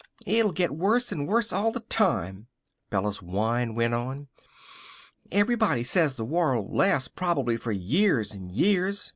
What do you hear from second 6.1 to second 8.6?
the war'll last prob'ly for years an'